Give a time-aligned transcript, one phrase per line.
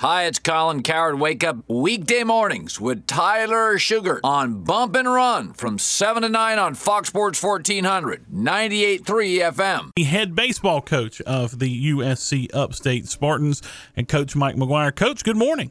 [0.00, 1.20] Hi, it's Colin Cowherd.
[1.20, 6.58] Wake up weekday mornings with Tyler Sugar on Bump and Run from 7 to 9
[6.58, 9.04] on Fox Sports 1400, 98.3
[9.52, 9.90] FM.
[9.94, 13.60] The head baseball coach of the USC Upstate Spartans
[13.94, 14.96] and Coach Mike McGuire.
[14.96, 15.70] Coach, good morning.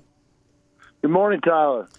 [1.02, 1.90] Good morning, Tyler.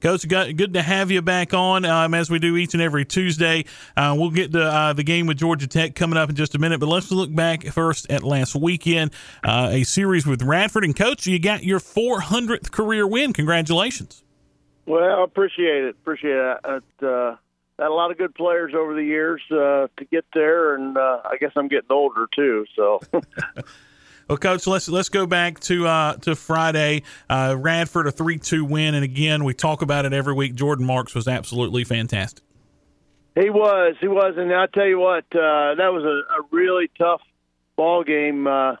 [0.00, 3.64] Coach, good to have you back on um, as we do each and every Tuesday.
[3.96, 6.58] Uh, we'll get to uh, the game with Georgia Tech coming up in just a
[6.58, 9.10] minute, but let's look back first at last weekend,
[9.42, 10.84] uh, a series with Radford.
[10.84, 13.32] And, Coach, you got your 400th career win.
[13.32, 14.22] Congratulations.
[14.86, 15.96] Well, I appreciate it.
[16.00, 16.58] Appreciate it.
[16.64, 17.36] it uh,
[17.78, 21.22] had a lot of good players over the years uh, to get there, and uh,
[21.24, 22.66] I guess I'm getting older too.
[22.76, 23.00] So
[24.28, 27.02] Well, coach, let's let's go back to uh, to Friday.
[27.30, 30.54] Uh, Radford a three two win, and again we talk about it every week.
[30.54, 32.44] Jordan Marks was absolutely fantastic.
[33.34, 36.90] He was, he was, and I tell you what, uh, that was a, a really
[36.98, 37.22] tough
[37.76, 38.46] ball game.
[38.46, 38.72] Uh,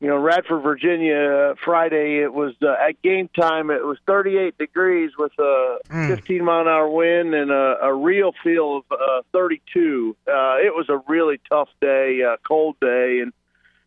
[0.00, 2.22] you know, Radford, Virginia, uh, Friday.
[2.22, 3.70] It was uh, at game time.
[3.70, 6.08] It was 38 degrees with a mm.
[6.08, 10.16] 15 mile an hour wind and a, a real feel of uh, 32.
[10.26, 13.32] Uh, it was a really tough day, uh, cold day, and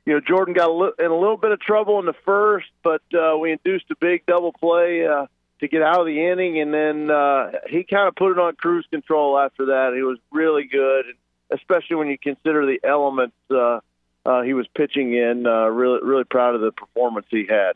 [0.05, 2.67] you know, Jordan got a li- in a little bit of trouble in the first,
[2.83, 5.27] but uh, we induced a big double play uh,
[5.59, 8.55] to get out of the inning, and then uh, he kind of put it on
[8.55, 9.93] cruise control after that.
[9.95, 11.05] He was really good,
[11.51, 13.79] especially when you consider the elements uh,
[14.25, 15.45] uh, he was pitching in.
[15.45, 17.73] Uh, really, really proud of the performance he had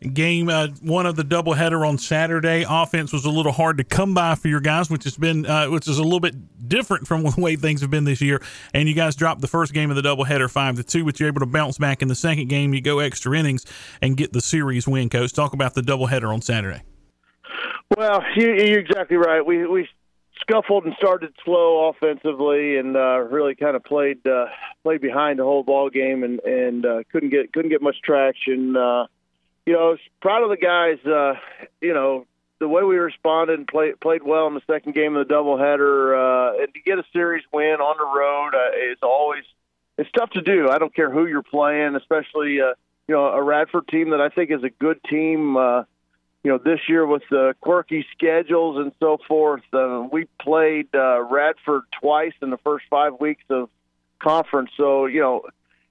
[0.00, 2.64] game uh, one of the doubleheader on Saturday.
[2.68, 5.66] Offense was a little hard to come by for your guys, which has been uh,
[5.68, 8.42] which is a little bit different from the way things have been this year.
[8.74, 11.28] And you guys dropped the first game of the doubleheader five to two, but you're
[11.28, 12.74] able to bounce back in the second game.
[12.74, 13.64] You go extra innings
[14.02, 15.08] and get the series win.
[15.08, 16.82] Coach, talk about the doubleheader on Saturday.
[17.96, 19.44] Well, you, are exactly right.
[19.44, 19.88] We we
[20.40, 24.46] scuffled and started slow offensively, and uh, really kind of played uh,
[24.82, 28.76] played behind the whole ball game, and and uh, couldn't get couldn't get much traction.
[29.66, 31.04] You know, proud of the guys.
[31.04, 31.34] Uh,
[31.80, 32.26] you know,
[32.58, 36.54] the way we responded and played played well in the second game of the doubleheader,
[36.54, 39.44] uh, and to get a series win on the road uh, is always
[39.98, 40.68] it's tough to do.
[40.68, 42.74] I don't care who you're playing, especially uh,
[43.08, 45.56] you know a Radford team that I think is a good team.
[45.56, 45.82] Uh,
[46.42, 51.20] you know, this year with the quirky schedules and so forth, uh, we played uh,
[51.22, 53.68] Radford twice in the first five weeks of
[54.20, 54.70] conference.
[54.76, 55.42] So you know,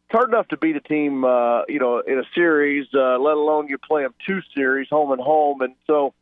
[0.07, 3.35] it's hard enough to beat a team, uh, you know, in a series, uh, let
[3.35, 5.61] alone you play them two series, home and home.
[5.61, 6.13] And so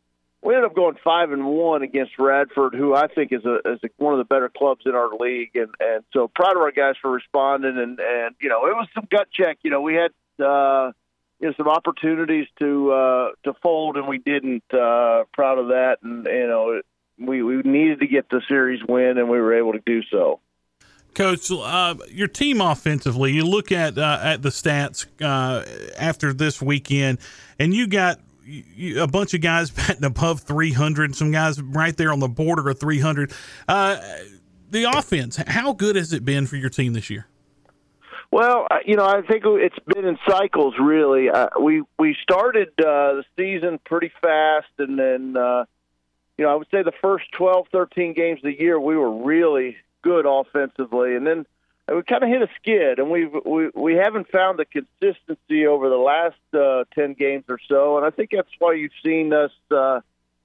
[0.42, 3.80] we ended up going five and one against Radford, who I think is a is
[3.84, 5.50] a, one of the better clubs in our league.
[5.54, 7.76] And and so proud of our guys for responding.
[7.76, 9.58] And and you know, it was some gut check.
[9.62, 10.10] You know, we had.
[10.42, 10.92] Uh,
[11.40, 14.62] you know, some opportunities to uh, to fold, and we didn't.
[14.72, 16.80] Uh, proud of that, and you know,
[17.18, 20.40] we we needed to get the series win, and we were able to do so.
[21.14, 25.64] Coach, uh, your team offensively, you look at uh, at the stats uh,
[25.98, 27.18] after this weekend,
[27.58, 32.12] and you got you, a bunch of guys batting above 300, some guys right there
[32.12, 33.32] on the border of 300.
[33.68, 34.00] Uh,
[34.70, 37.26] the offense, how good has it been for your team this year?
[38.30, 40.74] Well, you know, I think it's been in cycles.
[40.80, 45.36] Really, uh, we we started uh, the season pretty fast, and then
[46.36, 49.24] you know, I would say the first 12, 13 games of the year, we were
[49.24, 51.46] really good offensively, and then
[51.88, 55.88] we kind of hit a skid, and we've we we haven't found the consistency over
[55.88, 59.50] the last uh, ten games or so, and I think that's why you've seen us,
[59.70, 60.00] uh,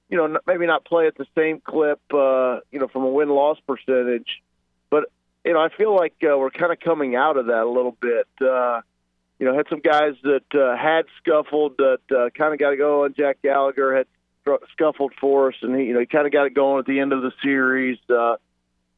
[0.08, 3.28] you know, maybe not play at the same clip, uh, you know, from a win
[3.28, 4.42] loss percentage,
[4.90, 5.04] but
[5.44, 7.96] you know, I feel like uh, we're kind of coming out of that a little
[8.00, 8.26] bit.
[8.40, 8.80] Uh,
[9.38, 12.76] you know, had some guys that uh, had scuffled that uh, kind of got to
[12.76, 14.06] go, and Jack Gallagher had
[14.72, 17.00] scuffled for us, and he, you know, he kind of got it going at the
[17.00, 17.98] end of the series.
[18.10, 18.36] Uh,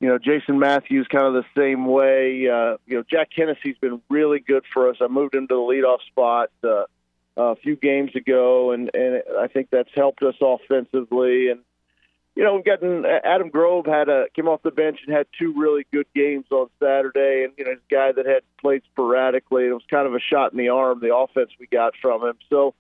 [0.03, 2.49] you know, Jason Matthews kind of the same way.
[2.49, 4.97] Uh, you know, Jack Hennessy's been really good for us.
[5.01, 6.87] I moved him to the leadoff spot uh,
[7.37, 11.51] a few games ago, and and I think that's helped us offensively.
[11.51, 11.61] And
[12.35, 15.55] you know, we've gotten Adam Grove had a came off the bench and had two
[15.57, 19.67] really good games on Saturday, and you know, he's a guy that had played sporadically.
[19.69, 22.35] It was kind of a shot in the arm the offense we got from him.
[22.51, 22.75] So,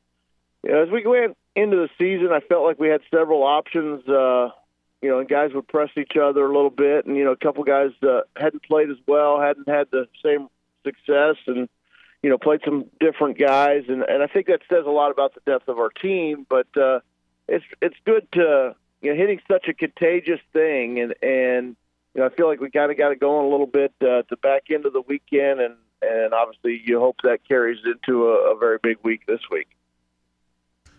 [0.64, 4.08] you know, as we went into the season, I felt like we had several options.
[4.08, 4.48] Uh,
[5.02, 7.36] you know, and guys would press each other a little bit, and you know, a
[7.36, 10.48] couple guys uh, hadn't played as well, hadn't had the same
[10.84, 11.68] success, and
[12.22, 15.34] you know, played some different guys, and and I think that says a lot about
[15.34, 16.46] the depth of our team.
[16.48, 17.00] But uh,
[17.48, 21.76] it's it's good to you know hitting such a contagious thing, and and
[22.14, 24.20] you know, I feel like we kind of got it going a little bit uh,
[24.20, 28.28] at the back end of the weekend, and and obviously you hope that carries into
[28.28, 29.68] a, a very big week this week.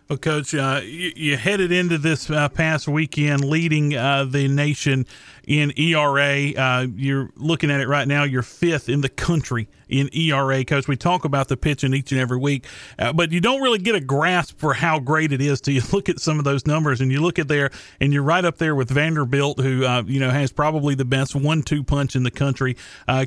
[0.08, 5.06] Well, Coach, uh, you, you, headed into this uh, past weekend leading uh, the nation
[5.46, 6.50] in ERA.
[6.50, 8.24] Uh, you're looking at it right now.
[8.24, 10.88] You're fifth in the country in ERA, Coach.
[10.88, 12.66] We talk about the pitching each and every week,
[12.98, 15.82] uh, but you don't really get a grasp for how great it is till you
[15.92, 18.58] look at some of those numbers and you look at there, and you're right up
[18.58, 22.30] there with Vanderbilt, who uh, you know has probably the best one-two punch in the
[22.30, 22.76] country.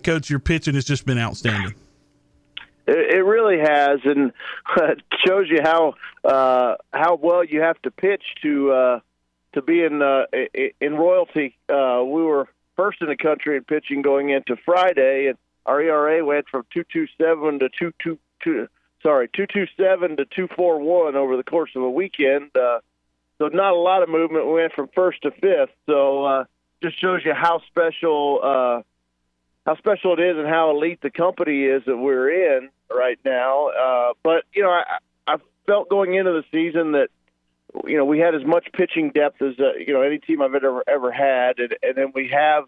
[0.03, 1.74] Coach, your pitching has just been outstanding.
[2.88, 4.31] It, really has, and
[5.25, 9.00] shows you how uh, how well you have to pitch to uh,
[9.54, 10.25] to be in uh,
[10.80, 11.57] in royalty.
[11.68, 12.48] Uh, we were
[12.78, 16.86] first in the country in pitching going into Friday, and our ERA went from two
[16.92, 18.68] two seven to two two two.
[19.04, 22.56] Sorry, two two seven to two four one over the course of a weekend.
[22.56, 22.80] Uh,
[23.38, 24.48] so not a lot of movement.
[24.48, 25.75] We went from first to fifth.
[25.88, 26.44] So uh,
[26.81, 28.81] just shows you how special uh,
[29.67, 33.67] how special it is and how elite the company is that we're in right now.
[33.67, 35.35] Uh, but you know, I, I
[35.65, 37.09] felt going into the season that
[37.85, 40.55] you know we had as much pitching depth as uh, you know any team I've
[40.55, 42.63] ever ever had, and, and then we have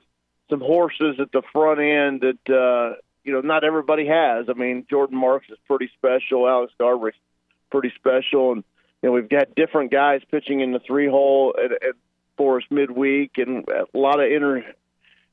[0.50, 4.48] some horses at the front end that uh, you know not everybody has.
[4.50, 6.50] I mean, Jordan Marks is pretty special.
[6.50, 7.16] Alex Garber's
[7.72, 8.64] pretty special, and
[9.02, 11.96] you know we've got different guys pitching in the three hole at, at
[12.36, 14.66] for us midweek, and a lot of inter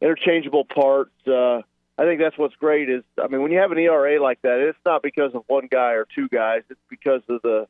[0.01, 1.13] interchangeable parts.
[1.27, 1.63] Uh,
[1.99, 4.61] I think that's what's great is I mean when you have an ERA like that,
[4.61, 6.63] it's not because of one guy or two guys.
[6.69, 7.67] It's because of the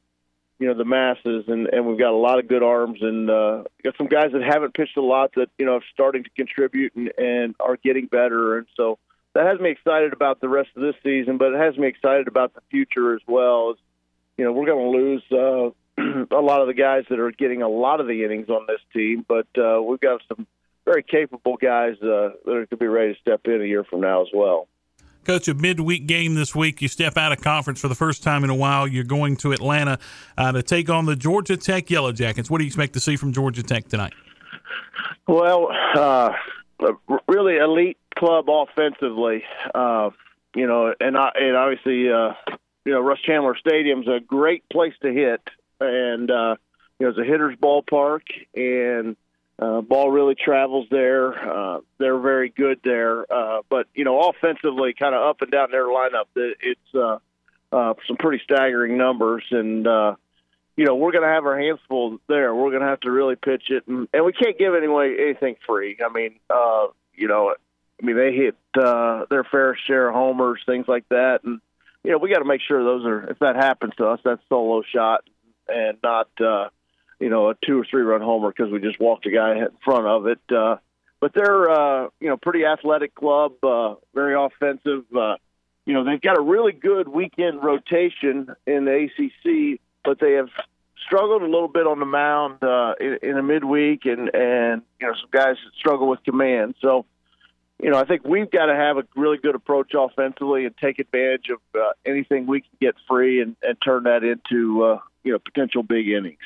[0.58, 3.64] you know the masses and and we've got a lot of good arms and uh,
[3.84, 6.94] got some guys that haven't pitched a lot that you know are starting to contribute
[6.96, 8.98] and, and are getting better and so
[9.36, 12.26] that has me excited about the rest of this season, but it has me excited
[12.26, 13.72] about the future as well.
[13.72, 13.76] As,
[14.38, 17.60] you know, we're going to lose uh, a lot of the guys that are getting
[17.60, 20.46] a lot of the innings on this team, but uh, we've got some
[20.86, 23.84] very capable guys uh, that are going to be ready to step in a year
[23.84, 24.68] from now as well.
[25.24, 26.80] Coach, a midweek game this week.
[26.80, 28.86] You step out of conference for the first time in a while.
[28.86, 29.98] You're going to Atlanta
[30.38, 32.48] uh, to take on the Georgia Tech Yellow Jackets.
[32.48, 34.14] What do you expect to see from Georgia Tech tonight?
[35.26, 36.32] Well, uh,
[37.28, 39.42] really elite club offensively.
[39.74, 40.10] Uh,
[40.54, 42.34] you know, and, I, and obviously, uh,
[42.84, 45.40] you know, Russ Chandler Stadium's a great place to hit,
[45.80, 46.54] and uh,
[47.00, 48.22] you know, it's a hitter's ballpark,
[48.54, 49.16] and
[49.58, 51.32] uh, ball really travels there.
[51.32, 55.70] Uh, they're very good there, uh, but you know, offensively, kind of up and down
[55.70, 57.18] their lineup, it's uh,
[57.72, 60.14] uh, some pretty staggering numbers, and uh,
[60.76, 62.54] you know, we're going to have our hands full there.
[62.54, 65.56] We're going to have to really pitch it, and, and we can't give anyway anything
[65.66, 65.96] free.
[66.04, 67.54] I mean, uh, you know,
[68.02, 71.60] I mean they hit uh, their fair share of homers, things like that, and
[72.04, 74.42] you know, we got to make sure those are if that happens to us, that's
[74.50, 75.22] solo shot
[75.66, 76.28] and not.
[76.38, 76.68] Uh,
[77.20, 79.68] you know, a two or three run homer because we just walked a guy in
[79.84, 80.40] front of it.
[80.54, 80.76] Uh,
[81.20, 85.04] but they're, uh, you know, pretty athletic club, uh, very offensive.
[85.16, 85.36] Uh,
[85.86, 90.50] you know, they've got a really good weekend rotation in the ACC, but they have
[91.06, 95.06] struggled a little bit on the mound uh, in, in a midweek, and and you
[95.06, 96.74] know, some guys struggle with command.
[96.80, 97.06] So,
[97.82, 100.98] you know, I think we've got to have a really good approach offensively and take
[100.98, 105.32] advantage of uh, anything we can get free and, and turn that into uh, you
[105.32, 106.38] know potential big innings.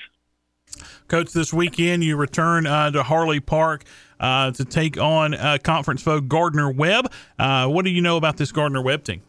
[1.08, 3.84] Coach, this weekend you return uh, to Harley Park
[4.18, 7.12] uh, to take on uh, conference foe Gardner Webb.
[7.38, 9.22] Uh, what do you know about this Gardner Webb team?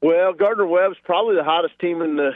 [0.00, 2.32] Well, Gardner Webb's probably the hottest team in the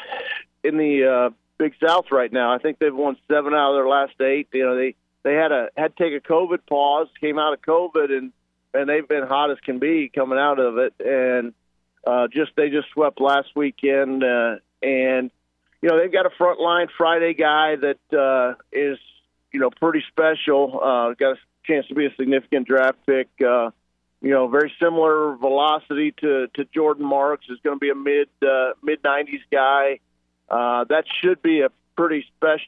[0.64, 2.52] in the uh, Big South right now.
[2.52, 4.49] I think they've won seven out of their last eight.
[4.52, 7.61] You know, they they had a had to take a COVID pause, came out of
[7.61, 8.32] COVID, and
[8.72, 10.94] and they've been hot as can be coming out of it.
[11.04, 11.52] And
[12.06, 15.31] uh, just they just swept last weekend, uh, and
[15.82, 18.99] you know, they've got a frontline Friday guy that uh, is,
[19.52, 20.80] you know, pretty special.
[20.82, 23.28] Uh, got a chance to be a significant draft pick.
[23.40, 23.70] Uh,
[24.20, 27.47] you know, very similar velocity to to Jordan Marks.
[27.49, 30.00] Is going to be a mid uh, mid nineties guy.
[30.49, 32.66] Uh, that should be a pretty special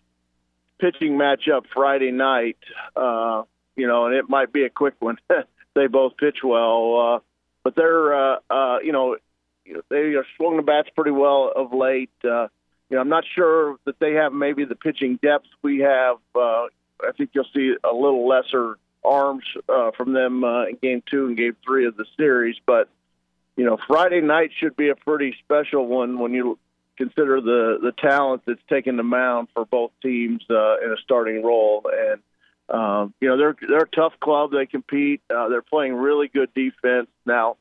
[0.78, 2.58] pitching matchup Friday night.
[2.94, 3.42] Uh,
[3.76, 5.18] you know, and it might be a quick one.
[5.74, 7.18] they both pitch well, uh,
[7.64, 9.16] but they're uh, uh, you know
[9.88, 12.10] they are swung the bats pretty well of late.
[12.24, 12.48] Uh,
[12.90, 16.16] you know, I'm not sure that they have maybe the pitching depth we have.
[16.34, 16.66] Uh,
[17.02, 21.26] I think you'll see a little lesser arms uh, from them uh, in game two
[21.28, 22.56] and game three of the series.
[22.66, 22.88] But,
[23.56, 26.58] you know, Friday night should be a pretty special one when you
[26.96, 31.42] consider the, the talent that's taken the mound for both teams uh, in a starting
[31.42, 31.88] role.
[31.90, 32.20] And,
[32.68, 34.50] um, you know, they're, they're a tough club.
[34.50, 35.22] They compete.
[35.34, 37.08] Uh, they're playing really good defense.
[37.24, 37.56] Now,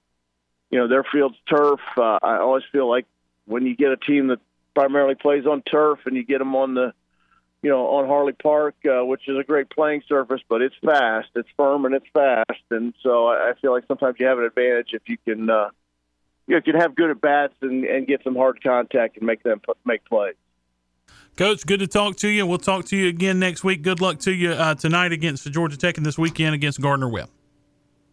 [0.72, 1.80] you know, their field's turf.
[1.96, 3.06] Uh, I always feel like
[3.46, 4.40] when you get a team that
[4.74, 6.94] primarily plays on turf, and you get them on the,
[7.62, 11.30] you know, on Harley Park, uh, which is a great playing surface, but it's fast,
[11.36, 14.90] it's firm, and it's fast, and so I feel like sometimes you have an advantage
[14.94, 15.70] if you can, uh,
[16.48, 19.62] you can have good at bats and, and get some hard contact and make them
[19.86, 20.36] make plays.
[21.36, 22.46] Coach, good to talk to you.
[22.46, 23.82] We'll talk to you again next week.
[23.82, 27.30] Good luck to you uh, tonight against Georgia Tech and this weekend against Gardner Webb.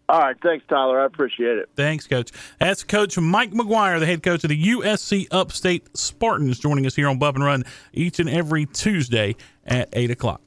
[0.09, 1.01] All right, thanks, Tyler.
[1.01, 1.69] I appreciate it.
[1.75, 2.31] Thanks, Coach.
[2.61, 7.09] That's Coach Mike McGuire, the head coach of the USC Upstate Spartans, joining us here
[7.09, 9.35] on Bump and Run each and every Tuesday
[9.65, 10.41] at 8 o'clock.